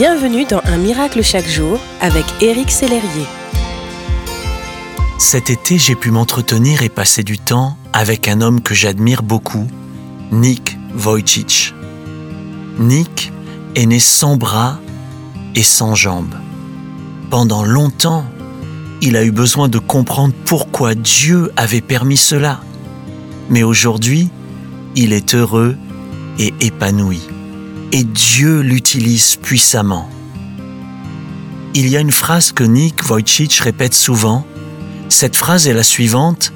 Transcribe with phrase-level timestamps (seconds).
[0.00, 3.26] Bienvenue dans Un miracle chaque jour avec Éric Sellerier.
[5.18, 9.66] Cet été, j'ai pu m'entretenir et passer du temps avec un homme que j'admire beaucoup,
[10.32, 11.74] Nick Vujicic.
[12.78, 13.30] Nick
[13.74, 14.80] est né sans bras
[15.54, 16.34] et sans jambes.
[17.28, 18.24] Pendant longtemps,
[19.02, 22.60] il a eu besoin de comprendre pourquoi Dieu avait permis cela.
[23.50, 24.30] Mais aujourd'hui,
[24.96, 25.76] il est heureux
[26.38, 27.20] et épanoui
[27.92, 30.08] et Dieu l'utilise puissamment.
[31.74, 34.44] Il y a une phrase que Nick Vujicic répète souvent.
[35.08, 36.52] Cette phrase est la suivante.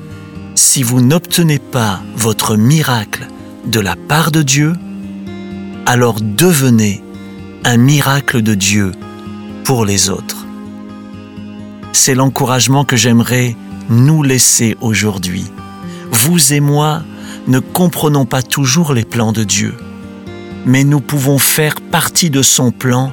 [0.55, 3.29] Si vous n'obtenez pas votre miracle
[3.67, 4.75] de la part de Dieu,
[5.87, 7.03] alors devenez
[7.65, 8.93] un miracle de Dieu
[9.65, 10.47] pour les autres.
[11.93, 13.57] C'est l'encouragement que j'aimerais
[13.89, 15.45] nous laisser aujourd'hui.
[16.11, 17.03] Vous et moi
[17.47, 19.75] ne comprenons pas toujours les plans de Dieu
[20.67, 23.13] mais nous pouvons faire partie de son plan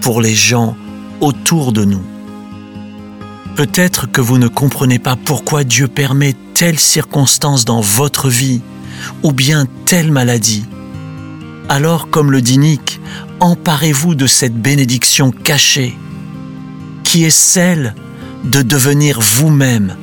[0.00, 0.76] pour les gens
[1.20, 2.02] autour de nous.
[3.56, 8.62] Peut-être que vous ne comprenez pas pourquoi Dieu permet telle circonstance dans votre vie
[9.22, 10.64] ou bien telle maladie.
[11.68, 13.00] Alors, comme le dit Nick,
[13.40, 15.96] emparez-vous de cette bénédiction cachée,
[17.04, 17.94] qui est celle
[18.44, 19.96] de devenir vous-même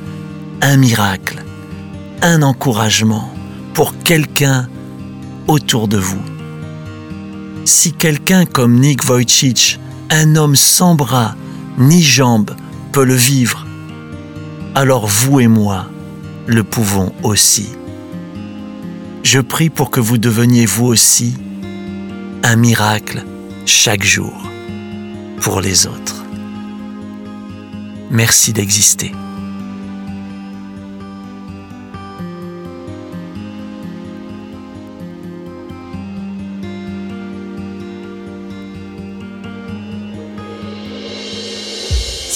[0.62, 1.44] un miracle,
[2.22, 3.32] un encouragement
[3.74, 4.68] pour quelqu'un
[5.48, 6.22] autour de vous
[7.70, 9.78] si quelqu'un comme Nick Vujicic,
[10.10, 11.36] un homme sans bras
[11.78, 12.56] ni jambes,
[12.90, 13.64] peut le vivre,
[14.74, 15.86] alors vous et moi
[16.48, 17.68] le pouvons aussi.
[19.22, 21.34] Je prie pour que vous deveniez vous aussi
[22.42, 23.24] un miracle
[23.66, 24.34] chaque jour
[25.40, 26.24] pour les autres.
[28.10, 29.12] Merci d'exister.